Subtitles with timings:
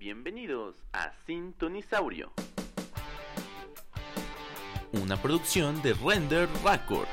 [0.00, 2.32] Bienvenidos a Sintonisaurio,
[4.92, 7.06] una producción de Render Record.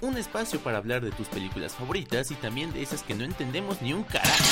[0.00, 3.82] Un espacio para hablar de tus películas favoritas y también de esas que no entendemos
[3.82, 4.42] ni un carajo.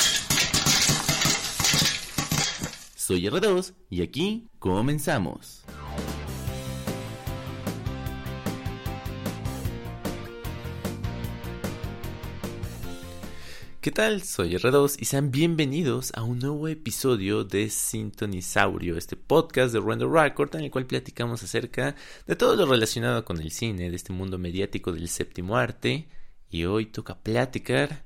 [2.95, 5.58] Soy R2 y aquí comenzamos.
[13.81, 14.23] ¿Qué tal?
[14.23, 20.09] Soy R2 y sean bienvenidos a un nuevo episodio de Sintonisaurio, este podcast de Render
[20.09, 21.95] Record en el cual platicamos acerca
[22.27, 26.09] de todo lo relacionado con el cine, de este mundo mediático del séptimo arte.
[26.49, 28.03] Y hoy toca platicar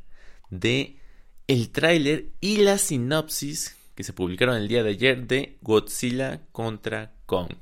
[0.52, 1.00] de
[1.48, 7.16] el tráiler y la sinopsis que se publicaron el día de ayer de Godzilla contra
[7.26, 7.58] Kong.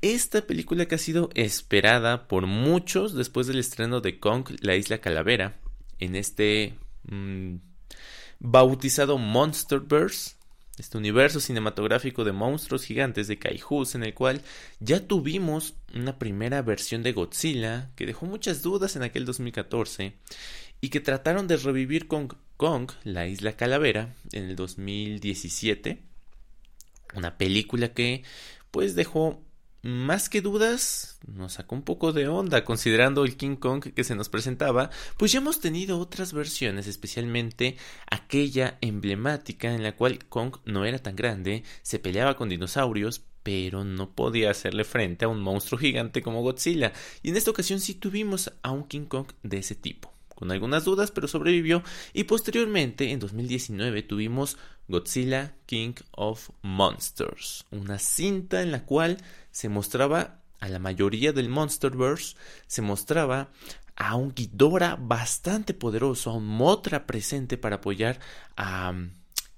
[0.00, 5.02] Esta película que ha sido esperada por muchos después del estreno de Kong, la isla
[5.02, 5.60] calavera,
[5.98, 6.78] en este
[7.10, 7.56] Mm,
[8.40, 10.36] bautizado Monsterverse,
[10.78, 14.42] este universo cinematográfico de monstruos gigantes de kaijus en el cual
[14.78, 20.14] ya tuvimos una primera versión de Godzilla que dejó muchas dudas en aquel 2014
[20.80, 26.02] y que trataron de revivir con Kong, la isla calavera, en el 2017.
[27.14, 28.22] Una película que
[28.70, 29.42] pues dejó
[29.82, 34.14] más que dudas, nos sacó un poco de onda considerando el King Kong que se
[34.14, 37.76] nos presentaba, pues ya hemos tenido otras versiones, especialmente
[38.10, 43.84] aquella emblemática en la cual Kong no era tan grande, se peleaba con dinosaurios, pero
[43.84, 46.92] no podía hacerle frente a un monstruo gigante como Godzilla.
[47.22, 50.84] Y en esta ocasión sí tuvimos a un King Kong de ese tipo con algunas
[50.84, 51.82] dudas, pero sobrevivió.
[52.12, 54.56] Y posteriormente, en 2019, tuvimos
[54.86, 59.18] Godzilla King of Monsters, una cinta en la cual
[59.58, 62.36] se mostraba a la mayoría del Monsterverse,
[62.68, 63.48] se mostraba
[63.96, 68.20] a un Ghidorah bastante poderoso, a un Motra presente para apoyar
[68.56, 68.94] a,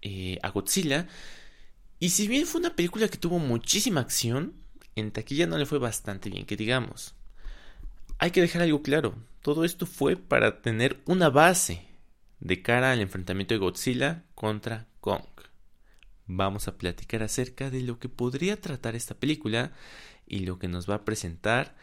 [0.01, 1.07] eh, a Godzilla.
[1.99, 4.55] Y si bien fue una película que tuvo muchísima acción,
[4.97, 7.15] en taquilla no le fue bastante bien, que digamos.
[8.17, 11.87] Hay que dejar algo claro, todo esto fue para tener una base
[12.39, 15.29] de cara al enfrentamiento de Godzilla contra Kong.
[16.33, 19.73] Vamos a platicar acerca de lo que podría tratar esta película
[20.29, 21.75] y lo que nos va a presentar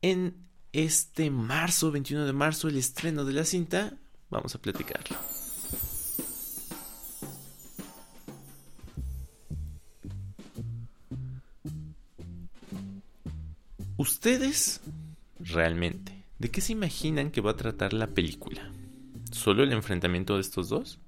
[0.00, 0.34] en
[0.72, 3.98] este marzo, 21 de marzo, el estreno de la cinta.
[4.30, 5.14] Vamos a platicarlo.
[13.98, 14.80] Ustedes
[15.38, 18.72] realmente, ¿de qué se imaginan que va a tratar la película?
[19.32, 20.98] ¿Solo el enfrentamiento de estos dos?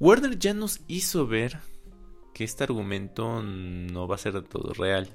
[0.00, 1.58] Warner ya nos hizo ver
[2.32, 5.08] que este argumento no va a ser todo real.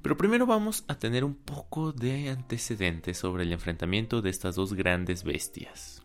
[0.00, 4.72] Pero primero vamos a tener un poco de antecedentes sobre el enfrentamiento de estas dos
[4.72, 6.02] grandes bestias.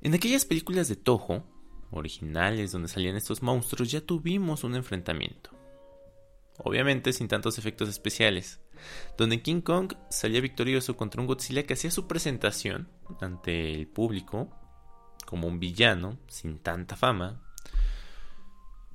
[0.00, 1.44] En aquellas películas de Toho,
[1.90, 5.62] originales donde salían estos monstruos, ya tuvimos un enfrentamiento
[6.58, 8.60] obviamente sin tantos efectos especiales,
[9.16, 12.88] donde King Kong salía victorioso contra un Godzilla que hacía su presentación
[13.20, 14.50] ante el público
[15.24, 17.40] como un villano sin tanta fama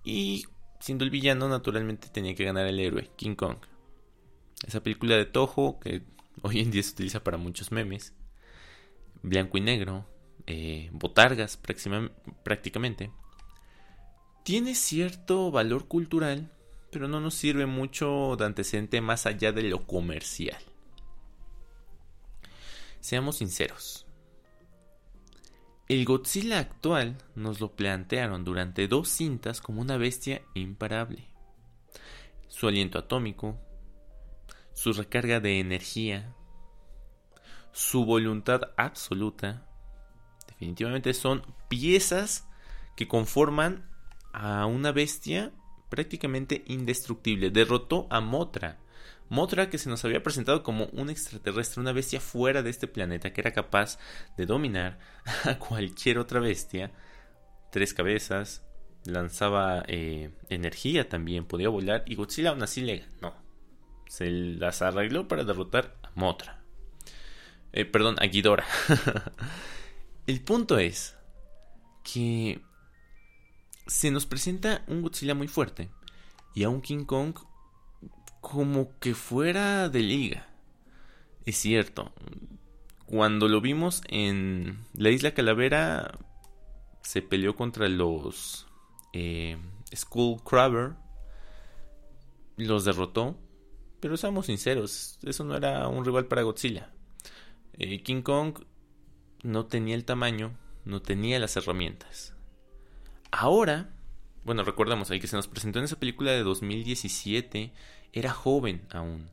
[0.04, 0.46] y
[0.80, 3.58] siendo el villano naturalmente tenía que ganar el héroe, King Kong.
[4.66, 6.04] Esa película de Toho que
[6.42, 8.14] hoy en día se utiliza para muchos memes,
[9.22, 10.06] blanco y negro,
[10.46, 11.58] eh, botargas
[12.44, 13.12] prácticamente,
[14.44, 16.52] tiene cierto valor cultural
[16.92, 20.58] pero no nos sirve mucho de antecedente más allá de lo comercial.
[23.00, 24.07] Seamos sinceros.
[25.88, 31.30] El Godzilla actual nos lo plantearon durante dos cintas como una bestia imparable.
[32.50, 33.58] Su aliento atómico,
[34.74, 36.36] su recarga de energía,
[37.72, 39.66] su voluntad absoluta,
[40.48, 42.50] definitivamente son piezas
[42.98, 43.90] que conforman
[44.34, 45.54] a una bestia
[45.90, 47.50] prácticamente indestructible.
[47.50, 48.80] Derrotó a Motra.
[49.30, 53.34] Motra que se nos había presentado como un extraterrestre, una bestia fuera de este planeta
[53.34, 54.00] que era capaz
[54.38, 55.00] de dominar
[55.44, 56.92] a cualquier otra bestia.
[57.72, 58.64] Tres cabezas,
[59.06, 63.36] lanzaba eh, energía también, podía volar y Godzilla aún así le ganó.
[64.08, 66.64] Se las arregló para derrotar a Motra.
[67.74, 68.66] Eh, perdón, a Ghidorah.
[70.28, 71.16] El punto es
[72.04, 72.62] que
[73.86, 75.90] se nos presenta un Godzilla muy fuerte
[76.54, 77.36] y a un King Kong
[78.42, 80.48] como que fuera de liga.
[81.46, 82.12] Es cierto,
[83.06, 86.18] cuando lo vimos en la isla Calavera
[87.02, 88.68] se peleó contra los
[89.14, 89.58] eh,
[89.96, 90.96] Skull Crabber,
[92.58, 93.38] los derrotó,
[94.00, 96.92] pero seamos sinceros, eso no era un rival para Godzilla.
[97.74, 98.60] Eh, King Kong
[99.44, 100.58] no tenía el tamaño
[100.88, 102.34] no tenía las herramientas.
[103.32, 103.94] Ahora,
[104.44, 107.74] bueno, recordemos ahí que se nos presentó en esa película de 2017,
[108.14, 109.30] era joven aún.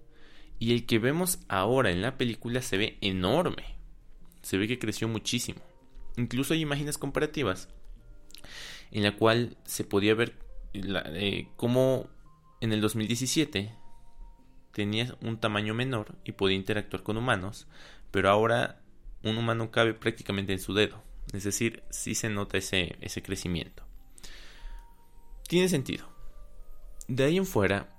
[0.58, 3.76] Y el que vemos ahora en la película se ve enorme.
[4.42, 5.60] Se ve que creció muchísimo.
[6.16, 7.68] Incluso hay imágenes comparativas
[8.90, 10.34] en la cual se podía ver
[10.72, 12.08] eh, cómo
[12.60, 13.74] en el 2017
[14.72, 17.66] tenía un tamaño menor y podía interactuar con humanos,
[18.10, 18.80] pero ahora
[19.22, 21.02] un humano cabe prácticamente en su dedo.
[21.32, 23.84] Es decir, sí se nota ese, ese crecimiento.
[25.48, 26.08] Tiene sentido.
[27.08, 27.93] De ahí en fuera,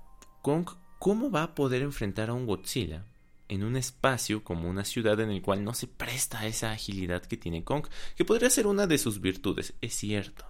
[0.46, 0.68] Kong,
[1.00, 3.04] ¿cómo va a poder enfrentar a un Godzilla
[3.48, 7.36] en un espacio como una ciudad en el cual no se presta esa agilidad que
[7.36, 7.84] tiene Kong,
[8.14, 10.44] que podría ser una de sus virtudes, es cierto.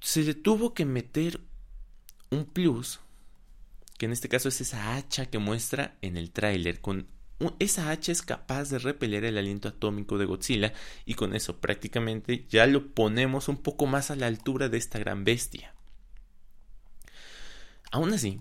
[0.00, 1.42] Se le tuvo que meter
[2.30, 3.00] un plus,
[3.98, 7.08] que en este caso es esa hacha que muestra en el tráiler con
[7.58, 10.72] esa hacha es capaz de repeler el aliento atómico de Godzilla
[11.04, 14.98] y con eso prácticamente ya lo ponemos un poco más a la altura de esta
[14.98, 15.74] gran bestia.
[17.92, 18.40] Aún así,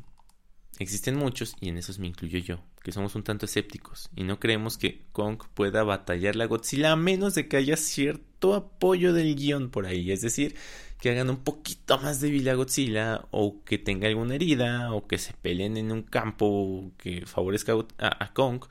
[0.80, 4.39] existen muchos, y en esos me incluyo yo, que somos un tanto escépticos y no
[4.39, 9.36] creemos que Kong pueda batallar la Godzilla a menos de que haya cierto apoyo del
[9.36, 10.56] guion por ahí, es decir,
[11.01, 15.18] que hagan un poquito más débil a Godzilla o que tenga alguna herida o que
[15.18, 18.63] se peleen en un campo que favorezca a, Kong,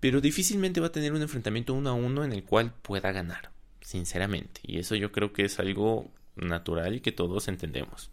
[0.00, 3.50] pero difícilmente va a tener un enfrentamiento uno a uno en el cual pueda ganar,
[3.82, 8.10] sinceramente, y eso yo creo que es algo natural y que todos entendemos.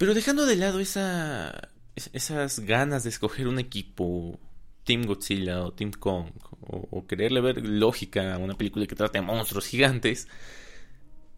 [0.00, 4.40] Pero dejando de lado esa, esas ganas de escoger un equipo
[4.84, 6.30] Team Godzilla o Team Kong
[6.62, 10.26] o, o, quererle ver lógica a una película que trata de monstruos gigantes,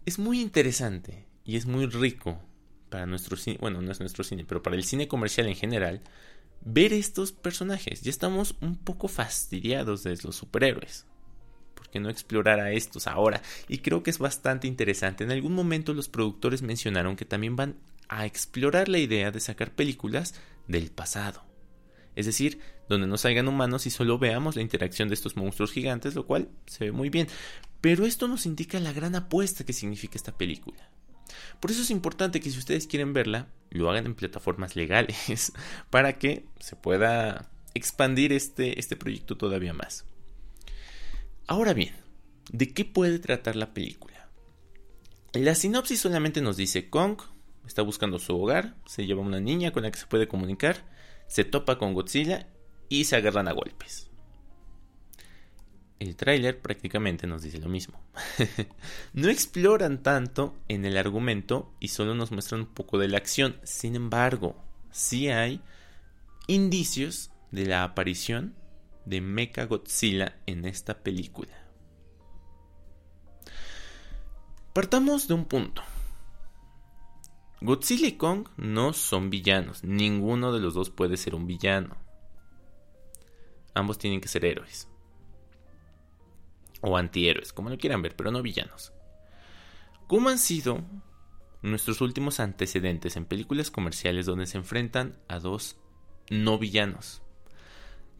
[0.07, 2.41] es muy interesante y es muy rico
[2.89, 6.01] para nuestro cine, bueno, no es nuestro cine, pero para el cine comercial en general,
[6.61, 8.03] ver estos personajes.
[8.03, 11.05] Ya estamos un poco fastidiados de los superhéroes.
[11.75, 13.43] ¿Por qué no explorar a estos ahora?
[13.67, 15.25] Y creo que es bastante interesante.
[15.25, 17.75] En algún momento los productores mencionaron que también van
[18.13, 20.35] a explorar la idea de sacar películas
[20.69, 21.43] del pasado.
[22.15, 26.15] Es decir, donde no salgan humanos y solo veamos la interacción de estos monstruos gigantes,
[26.15, 27.27] lo cual se ve muy bien.
[27.81, 30.91] Pero esto nos indica la gran apuesta que significa esta película.
[31.59, 35.53] Por eso es importante que si ustedes quieren verla, lo hagan en plataformas legales
[35.91, 40.05] para que se pueda expandir este, este proyecto todavía más.
[41.47, 41.95] Ahora bien,
[42.51, 44.29] ¿de qué puede tratar la película?
[45.33, 47.17] La sinopsis solamente nos dice Kong
[47.67, 50.77] está buscando su hogar, se lleva una niña con la que se puede comunicar,
[51.27, 52.49] se topa con Godzilla
[52.89, 54.11] y se agarran a golpes.
[55.99, 58.03] El tráiler prácticamente nos dice lo mismo.
[59.13, 63.57] no exploran tanto en el argumento y solo nos muestran un poco de la acción.
[63.63, 64.57] Sin embargo,
[64.91, 65.61] sí hay
[66.49, 68.57] indicios de la aparición
[69.05, 71.57] de Mecha Godzilla en esta película.
[74.73, 75.83] Partamos de un punto.
[77.65, 79.85] Godzilla y Kong no son villanos.
[79.85, 81.97] Ninguno de los dos puede ser un villano.
[83.73, 84.89] Ambos tienen que ser héroes
[86.81, 88.93] o antihéroes, como lo quieran ver, pero no villanos.
[90.09, 90.83] ¿Cómo han sido
[91.63, 95.77] nuestros últimos antecedentes en películas comerciales donde se enfrentan a dos
[96.31, 97.23] no villanos?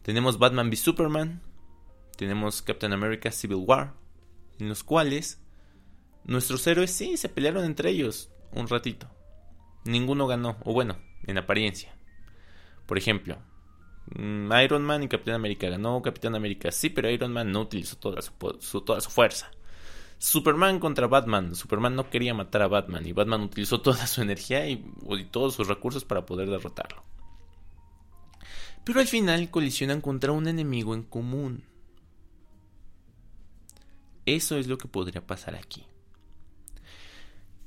[0.03, 1.43] Tenemos Batman v Superman,
[2.15, 3.93] tenemos Captain America Civil War,
[4.57, 5.41] en los cuales
[6.23, 9.09] nuestros héroes sí se pelearon entre ellos un ratito.
[9.85, 11.95] Ninguno ganó, o bueno, en apariencia.
[12.85, 13.37] Por ejemplo,
[14.15, 16.01] Mm, Iron Man y Capitán América ganó.
[16.01, 19.51] Capitán América sí, pero Iron Man no utilizó toda su, toda su fuerza.
[20.17, 21.55] Superman contra Batman.
[21.55, 25.55] Superman no quería matar a Batman y Batman utilizó toda su energía y, y todos
[25.55, 27.03] sus recursos para poder derrotarlo.
[28.83, 31.63] Pero al final colisionan contra un enemigo en común.
[34.25, 35.85] Eso es lo que podría pasar aquí.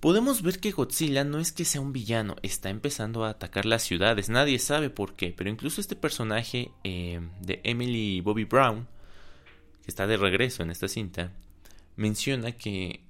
[0.00, 3.82] Podemos ver que Godzilla no es que sea un villano, está empezando a atacar las
[3.82, 8.86] ciudades, nadie sabe por qué, pero incluso este personaje eh, de Emily Bobby Brown,
[9.82, 11.32] que está de regreso en esta cinta,
[11.96, 13.00] menciona que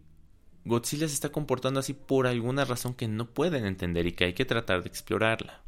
[0.64, 4.32] Godzilla se está comportando así por alguna razón que no pueden entender y que hay
[4.34, 5.62] que tratar de explorarla.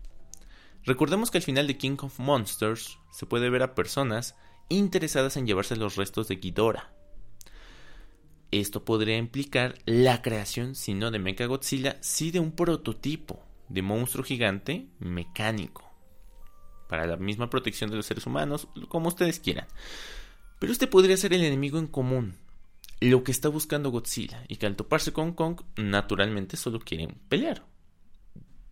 [0.84, 4.36] Recordemos que al final de King of Monsters se puede ver a personas
[4.68, 6.92] interesadas en llevarse los restos de Ghidorah,
[8.50, 14.24] esto podría implicar la creación, si no de Mechagodzilla, sí de un prototipo de monstruo
[14.24, 15.84] gigante mecánico.
[16.88, 19.66] Para la misma protección de los seres humanos, como ustedes quieran.
[20.58, 22.36] Pero este podría ser el enemigo en común.
[23.00, 24.44] Lo que está buscando Godzilla.
[24.48, 27.64] Y que al toparse con Kong, naturalmente solo quieren pelear.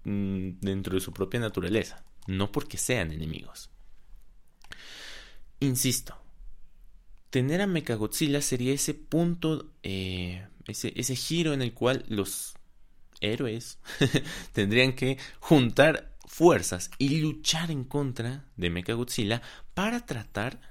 [0.04, 2.04] Mm, dentro de su propia naturaleza.
[2.26, 3.71] No porque sean enemigos.
[5.61, 6.16] Insisto,
[7.37, 12.55] tener a Mechagodzilla sería ese punto, eh, ese, ese giro en el cual los
[13.21, 13.78] héroes
[14.55, 19.43] tendrían que juntar fuerzas y luchar en contra de Mechagodzilla
[19.75, 20.62] para tratar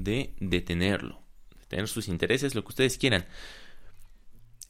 [0.00, 1.22] de detenerlo,
[1.60, 3.24] detener sus intereses, lo que ustedes quieran.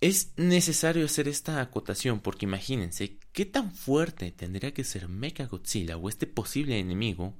[0.02, 6.10] Es necesario hacer esta acotación porque imagínense qué tan fuerte tendría que ser Mechagodzilla o
[6.10, 7.34] este posible enemigo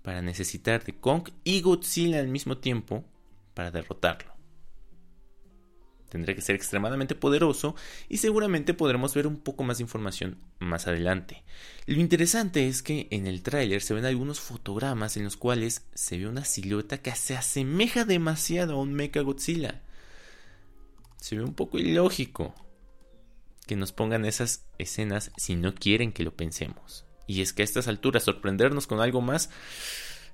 [0.00, 3.04] para necesitar de Kong y Godzilla al mismo tiempo
[3.58, 4.32] para derrotarlo.
[6.08, 7.74] Tendría que ser extremadamente poderoso
[8.08, 11.42] y seguramente podremos ver un poco más de información más adelante.
[11.84, 16.18] Lo interesante es que en el tráiler se ven algunos fotogramas en los cuales se
[16.18, 19.82] ve una silueta que se asemeja demasiado a un Mecha Godzilla.
[21.16, 22.54] Se ve un poco ilógico
[23.66, 27.06] que nos pongan esas escenas si no quieren que lo pensemos.
[27.26, 29.50] Y es que a estas alturas sorprendernos con algo más,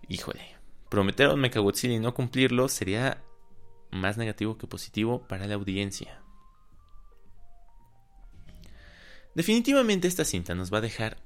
[0.08, 0.53] híjole,
[0.94, 3.20] prometer a Mecha Godzilla y no cumplirlo sería
[3.90, 6.22] más negativo que positivo para la audiencia.
[9.34, 11.16] Definitivamente esta cinta nos va a dejar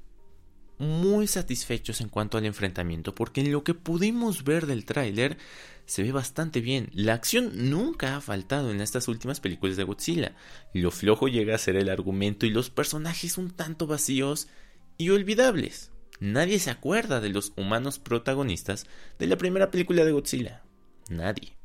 [0.78, 5.36] muy satisfechos en cuanto al enfrentamiento, porque en lo que pudimos ver del tráiler
[5.84, 6.88] se ve bastante bien.
[6.94, 10.34] La acción nunca ha faltado en estas últimas películas de Godzilla.
[10.72, 14.48] Lo flojo llega a ser el argumento y los personajes un tanto vacíos
[14.96, 15.90] y olvidables.
[16.20, 18.86] Nadie se acuerda de los humanos protagonistas
[19.18, 20.62] de la primera película de Godzilla.
[21.08, 21.58] Nadie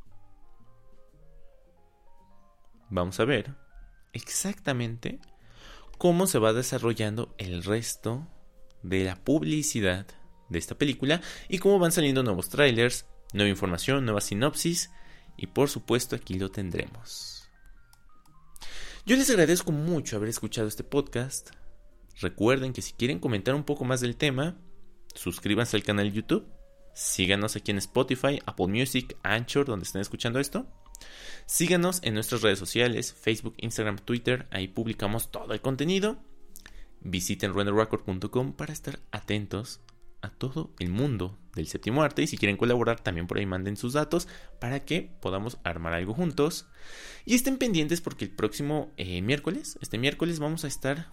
[2.93, 3.55] vamos a ver
[4.13, 5.19] exactamente
[5.98, 8.27] cómo se va desarrollando el resto
[8.83, 10.05] de la publicidad
[10.50, 14.91] de esta película y cómo van saliendo nuevos trailers, nueva información, nueva sinopsis
[15.38, 17.50] y por supuesto aquí lo tendremos.
[19.05, 21.50] Yo les agradezco mucho haber escuchado este podcast.
[22.20, 24.58] Recuerden que si quieren comentar un poco más del tema,
[25.15, 26.48] suscríbanse al canal YouTube,
[26.93, 30.67] síganos aquí en Spotify, Apple Music, Anchor, donde estén escuchando esto.
[31.46, 36.17] Síganos en nuestras redes sociales, Facebook, Instagram, Twitter, ahí publicamos todo el contenido.
[37.01, 39.82] Visiten renderrecord.com para estar atentos
[40.22, 43.75] a todo el mundo del séptimo arte y si quieren colaborar también por ahí manden
[43.75, 44.29] sus datos
[44.60, 46.65] para que podamos armar algo juntos.
[47.25, 51.12] Y estén pendientes porque el próximo eh, miércoles, este miércoles vamos a estar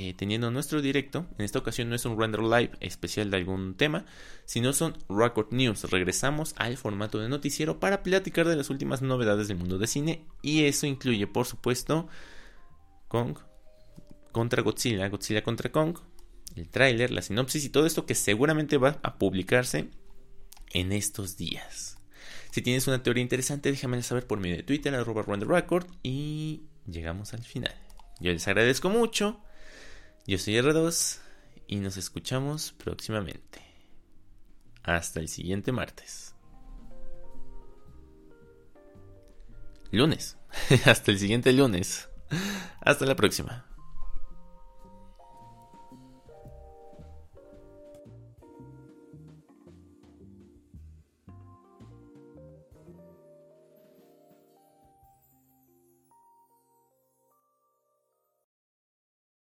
[0.00, 1.26] eh, teniendo nuestro directo.
[1.38, 4.06] En esta ocasión no es un render live especial de algún tema,
[4.44, 5.90] sino son Record News.
[5.90, 10.24] Regresamos al formato de noticiero para platicar de las últimas novedades del mundo de cine
[10.40, 12.06] y eso incluye, por supuesto,
[13.08, 13.38] Kong
[14.30, 15.98] contra Godzilla, Godzilla contra Kong,
[16.54, 19.90] el tráiler, la sinopsis y todo esto que seguramente va a publicarse
[20.70, 21.98] en estos días.
[22.52, 27.34] Si tienes una teoría interesante, déjame saber por medio de Twitter, arroba Record y llegamos
[27.34, 27.74] al final.
[28.20, 29.40] Yo les agradezco mucho.
[30.28, 31.20] Yo soy R2
[31.68, 33.62] y nos escuchamos próximamente.
[34.82, 36.34] Hasta el siguiente martes.
[39.90, 40.36] Lunes.
[40.84, 42.10] Hasta el siguiente lunes.
[42.82, 43.67] Hasta la próxima.